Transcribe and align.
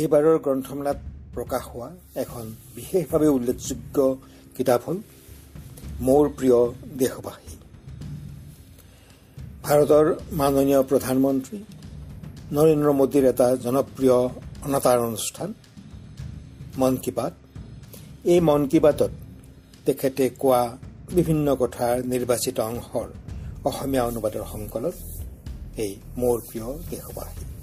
এইবাৰৰ 0.00 0.36
গ্ৰন্থমেলাত 0.44 0.98
প্ৰকাশ 1.34 1.64
হোৱা 1.72 1.88
এখন 2.22 2.44
বিশেষভাৱে 2.76 3.28
উল্লেখযোগ্য 3.36 3.96
কিতাপ 4.56 4.80
হ'ল 4.86 4.98
মোৰ 6.06 6.24
প্ৰিয় 6.38 6.58
দেশবাসী 7.02 7.54
ভাৰতৰ 9.66 10.06
মাননীয় 10.40 10.80
প্ৰধানমন্ত্ৰী 10.90 11.58
নৰেন্দ্ৰ 12.56 12.90
মোদীৰ 13.00 13.24
এটা 13.32 13.48
জনপ্ৰিয় 13.66 14.18
অনাতাৰ 14.66 14.98
অনুষ্ঠান 15.08 15.48
মন 16.80 16.94
কী 17.04 17.10
বাত। 17.18 17.32
এই 18.32 18.40
মন 18.48 18.62
কী 18.70 18.78
বাতত 18.84 19.12
তেখেতে 19.86 20.24
কোৱা 20.42 20.62
বিভিন্ন 21.16 21.46
কথাৰ 21.62 21.94
নিৰ্বাচিত 22.12 22.56
অংশৰ 22.70 23.08
অসমীয়া 23.68 24.04
অনুবাদৰ 24.10 24.44
সংকলন 24.52 24.94
এই 25.84 25.92
মোৰ 26.20 26.36
প্ৰিয় 26.48 26.68
দেশবাসী 26.92 27.53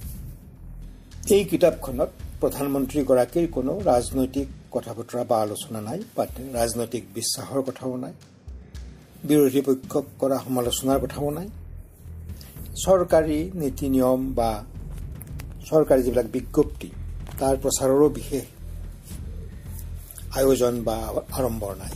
এই 1.21 1.43
কিতাপখনত 1.49 2.09
প্ৰধানমন্ত্ৰীগৰাকীৰ 2.41 3.47
কোনো 3.55 3.73
ৰাজনৈতিক 3.89 4.47
কথা 4.71 4.91
বতৰা 4.97 5.23
বা 5.29 5.37
আলোচনা 5.45 5.79
নাই 5.87 5.99
বা 6.15 6.23
ৰাজনৈতিক 6.57 7.03
বিশ্বাসৰ 7.15 7.61
কথাও 7.67 7.97
নাই 8.03 8.13
বিৰোধী 9.29 9.61
পক্ষক 9.67 10.05
কৰা 10.21 10.37
সমালোচনাৰ 10.45 10.99
কথাও 11.03 11.29
নাই। 11.37 11.47
চৰকাৰী 12.85 13.39
নীতি 13.61 13.87
নিয়ম 13.93 14.21
বা 14.37 14.49
চৰকাৰী 15.69 16.01
যিবিলাক 16.05 16.27
বিজ্ঞপ্তি 16.35 16.89
তাৰ 17.39 17.55
প্ৰচাৰৰো 17.63 18.07
বিশেষ 18.17 18.45
আয়োজন 20.39 20.73
বা 20.87 20.97
আড়ম্বৰ 21.37 21.73
নাই। 21.81 21.93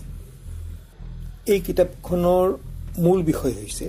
এই 1.54 1.60
কিতাপখনৰ 1.68 2.48
মূল 3.04 3.20
বিষয় 3.30 3.54
হৈছে 3.60 3.86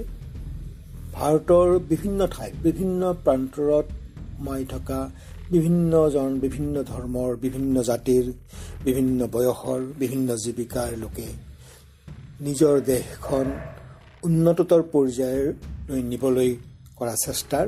ভাৰতৰ 1.17 1.69
বিভিন্ন 1.93 2.21
ঠাইত 2.35 2.55
বিভিন্ন 2.67 3.01
প্ৰান্তৰত 3.25 3.87
সোমাই 4.37 4.65
থকা 4.65 5.01
বিভিন্নজন 5.51 6.31
বিভিন্ন 6.45 6.75
ধৰ্মৰ 6.91 7.31
বিভিন্ন 7.45 7.75
জাতিৰ 7.91 8.25
বিভিন্ন 8.85 9.21
বয়সৰ 9.35 9.81
বিভিন্ন 10.03 10.29
জীৱিকাৰ 10.45 10.91
লোকে 11.03 11.29
নিজৰ 12.47 12.75
দেশখন 12.93 13.47
উন্নততৰ 14.23 14.83
পৰ্যায়লৈ 14.93 16.01
নিবলৈ 16.13 16.51
কৰা 16.99 17.15
চেষ্টাৰ 17.25 17.67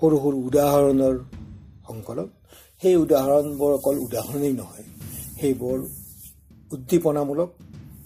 সৰু 0.00 0.16
সৰু 0.22 0.36
উদাহৰণৰ 0.48 1.16
সংকলন। 1.88 2.28
সেই 2.82 2.96
উদাহৰণবোৰ 3.04 3.70
অকল 3.78 3.96
উদাহৰণেই 4.06 4.54
নহয় 4.60 4.86
সেইবোৰ 5.40 5.78
উদ্দীপনামূলক 6.72 7.50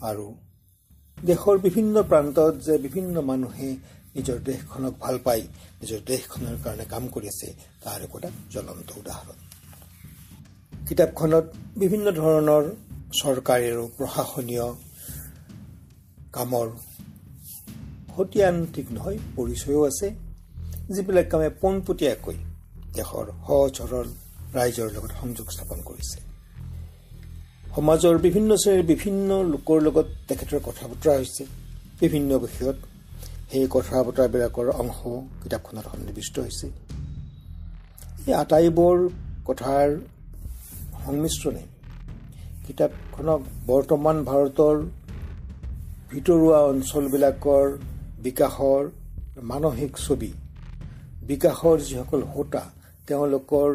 আৰু 0.00 0.26
দেশৰ 1.18 1.56
বিভিন্ন 1.66 1.96
প্ৰান্তত 2.10 2.52
যে 2.66 2.74
বিভিন্ন 2.78 3.16
মানুহে 3.30 3.70
নিজৰ 4.16 4.38
দেশখনক 4.48 4.94
ভাল 5.04 5.16
পাই 5.26 5.40
নিজৰ 5.80 6.00
দেশখনৰ 6.10 6.56
কাৰণে 6.64 6.84
কাম 6.92 7.04
কৰি 7.14 7.26
আছে 7.32 7.48
তাৰ 7.84 8.00
একোটা 8.06 8.28
জ্বলন্ত 8.52 8.88
উদাহৰণ। 9.00 9.38
কিতাপখনত 10.88 11.46
বিভিন্ন 11.82 12.06
ধৰণৰ 12.20 12.64
চৰকাৰী 13.20 13.66
আৰু 13.74 13.84
প্ৰশাসনীয় 13.96 14.66
কামৰ 16.36 16.66
সতীয়ান 18.16 18.56
ঠিক 18.74 18.86
নহয় 18.96 19.18
পৰিচয়ো 19.36 19.80
আছে 19.90 20.08
যিবিলাক 20.94 21.26
কামে 21.32 21.48
পোনপটীয়াকৈ 21.62 22.36
দেশৰ 22.96 23.26
সহজ 23.46 23.72
সৰল 23.78 24.08
ৰাইজৰ 24.56 24.88
লগত 24.96 25.12
সংযোগ 25.20 25.46
স্থাপন 25.54 25.78
কৰিছে। 25.88 26.18
সমাজৰ 27.76 28.14
বিভিন্ন 28.26 28.50
শ্ৰেণীৰ 28.62 28.86
বিভিন্ন 28.92 29.30
লোকৰ 29.52 29.78
লগত 29.86 30.06
তেখেতৰ 30.28 30.60
কথা 30.68 30.84
বতৰা 30.90 31.12
হৈছে 31.20 31.42
বিভিন্ন 32.02 32.30
বিষয়ত 32.44 32.78
সেই 33.54 33.66
কথা 33.74 33.96
বতৰাবিলাকৰ 34.06 34.68
অংশ 34.82 35.00
কিতাপখনত 35.42 35.86
সন্নিৱিষ্ট 35.90 36.34
হৈছে। 36.44 36.66
এই 38.28 38.34
আটাইবোৰ 38.42 38.96
কথাৰ 39.48 39.88
সংমিশ্ৰণে 41.04 41.64
কিতাপখনক 42.66 43.40
বৰ্তমান 43.70 44.16
ভাৰতৰ 44.30 44.76
ভিতৰুৱা 46.10 46.58
অঞ্চলবিলাকৰ 46.72 47.66
বিকাশৰ 48.26 48.82
মানসিক 49.50 49.92
ছবি 50.04 50.30
বিকাশৰ 51.30 51.76
যিসকল 51.88 52.22
হোতা 52.32 52.64
তেওঁলোকৰ 53.08 53.70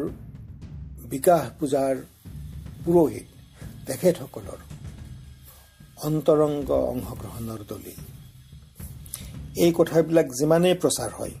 বিকাশ 1.12 1.42
পূজাৰ 1.58 1.94
পুৰোহিত 2.84 3.26
তেখেতসকলৰ 3.86 4.60
অন্তৰংগ 6.06 6.68
অংশগ্ৰহণৰ 6.92 7.60
দলিল 7.72 8.19
এই 9.64 9.72
কথাবিলাক 9.78 10.26
যিমানেই 10.38 10.74
প্ৰচাৰ 10.82 11.10
হয় 11.18 11.34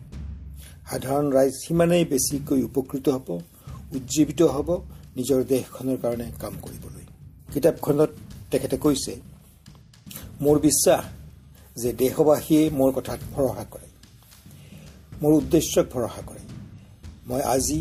সাধাৰণ 0.90 1.26
ৰাইজ 1.32 1.52
সিমানেই 1.64 2.04
বেছিকৈ 2.04 2.60
উপকৃত 2.62 3.06
হ'ব 3.08 3.28
উজ্জীৱিত 3.96 4.40
হ'ব 4.54 4.68
নিজৰ 5.16 5.40
দেশখনৰ 5.52 5.98
কাৰণে 6.02 6.26
কাম 6.42 6.54
কৰিবলৈ। 6.64 7.04
কিতাপখনত 7.52 8.10
তেখেতে 8.50 8.76
কৈছে 8.76 9.12
মোৰ 10.40 10.56
বিশ্বাস 10.58 11.04
যে 11.76 11.90
দেশবাসীয়ে 11.92 12.62
মোৰ 12.70 12.90
কথাত 12.92 13.20
ভৰসা 13.34 13.64
কৰে। 13.72 13.88
মোৰ 15.22 15.32
উদ্দেশ্যক 15.32 15.86
ভৰসা 15.92 16.22
কৰে। 16.28 16.42
মই 17.28 17.42
আজি 17.54 17.80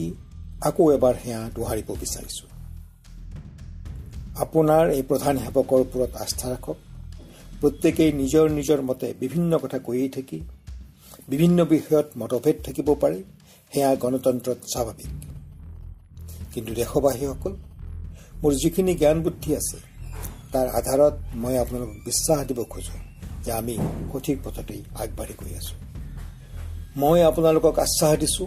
আকৌ 0.62 0.84
এবাৰ 0.92 1.16
সেয়া 1.24 1.42
দোহাৰিব 1.56 1.90
বিচাৰিছোঁ। 2.04 2.50
আপোনাৰ 4.36 4.84
এই 4.98 5.04
প্ৰধান 5.10 5.36
সেৱকৰ 5.38 5.80
ওপৰত 5.86 6.12
আস্থা 6.16 6.48
ৰাখক। 6.50 6.78
প্ৰত্যেকেই 7.62 8.12
নিজৰ 8.22 8.46
নিজৰ 8.58 8.80
মতে 8.90 9.08
বিভিন্ন 9.20 9.52
কথা 9.64 9.78
কৈয়ে 9.88 10.10
থাকি 10.10 10.40
বিভিন্ন 11.32 11.58
বিষয়ত 11.66 12.08
মতভেদ 12.18 12.58
থাকিব 12.66 12.88
পাৰে 13.02 13.18
সেয়া 13.72 13.90
গণতন্ত্ৰত 14.04 14.60
স্বাভাৱিক। 14.74 15.12
কিন্তু 16.54 16.72
দেশবাসীসকল 16.80 17.54
মোৰ 18.42 18.52
যিখিনি 18.62 18.94
জ্ঞান 19.02 19.18
বুদ্ধি 19.26 19.50
আছে 19.60 19.78
তাৰ 20.54 20.68
আধাৰত 20.80 21.16
মই 21.44 21.56
আপোনালোকক 21.64 21.98
বিশ্বাস 22.06 22.40
দিব 22.48 22.60
খোজো 22.64 22.96
যে 23.46 23.52
আমি 23.52 23.76
সঠিক 24.12 24.38
পথতেই 24.46 24.82
আগবাঢ়ি 25.02 25.34
গৈ 25.40 25.54
আছো। 25.60 25.76
মই 27.02 27.20
আপোনালোকক 27.30 27.76
আশ্বাস 27.86 28.14
দিছো 28.22 28.44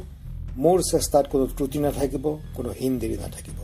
মোৰ 0.64 0.78
চেষ্টাত 0.90 1.24
কোনো 1.32 1.44
ত্ৰুটি 1.56 1.78
নাথাকিব 1.84 2.24
কোনো 2.56 2.70
হীন 2.78 2.92
দেৰি 3.02 3.16
নাথাকিব। 3.24 3.58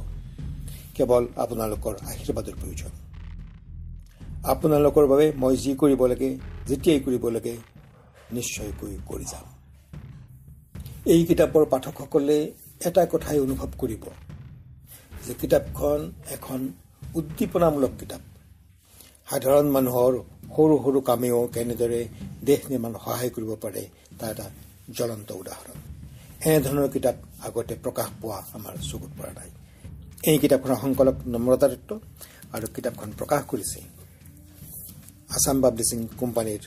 কেৱল 0.96 1.24
আপোনালোকৰ 1.42 1.94
আশীৰ্বাদৰ 2.10 2.56
প্ৰয়োজন। 2.60 3.07
আপোনালোকৰ 4.38 5.06
বাবে 5.12 5.26
মই 5.42 5.54
যি 5.62 5.72
কৰিব 5.80 6.02
লাগে 6.12 6.30
যেতিয়াই 6.68 7.00
কৰিব 7.06 7.24
লাগে 7.36 7.54
নিশ্চয়কৈ 8.36 8.94
কৰি 9.10 9.26
যাম। 9.32 9.46
এই 11.12 11.22
কিতাপৰ 11.28 11.62
পাঠকসকলে 11.72 12.38
এটা 12.88 13.02
কথাই 13.12 13.38
অনুভৱ 13.46 13.70
কৰিব 13.80 14.04
যে 15.26 15.32
কিতাপখন 15.40 16.00
এখন 16.34 16.60
উদ্দীপনামূলক 17.18 17.92
কিতাপ। 18.00 18.22
সাধাৰণ 19.30 19.66
মানুহৰ 19.76 20.12
সৰু 20.54 20.74
সৰু 20.84 20.98
কামেও 21.08 21.40
কেনেদৰে 21.54 22.00
দেশ 22.48 22.60
নিৰ্মাণত 22.70 22.96
সহায় 23.04 23.30
কৰিব 23.34 23.50
পাৰে 23.64 23.82
তাৰ 24.18 24.30
এটা 24.34 24.46
জ্বলন্ত 24.96 25.28
উদাহৰণ। 25.42 25.76
এনেধৰণৰ 26.46 26.88
কিতাপ 26.94 27.16
আগতে 27.46 27.74
প্ৰকাশ 27.84 28.08
পোৱা 28.20 28.38
আমাৰ 28.56 28.74
চকুত 28.90 29.12
পৰা 29.18 29.32
নাই। 29.38 29.50
এই 30.30 30.38
কিতাপখনৰ 30.42 30.78
সংকলক 30.84 31.16
নম্ৰতা 31.34 31.66
দত্ত 31.72 31.90
আৰু 32.54 32.66
কিতাপখন 32.76 33.10
প্ৰকাশ 33.18 33.42
কৰিছে 33.52 33.80
আসাম 35.38 35.58
পাবলিশিং 35.62 36.00
কোম্পানির 36.20 36.62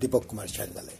দীপক 0.00 0.22
কুমার 0.28 0.48
সাঙ্গালে 0.48 0.94